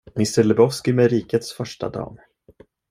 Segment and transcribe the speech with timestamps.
[0.15, 2.17] Mr Lebowski med rikets första dam.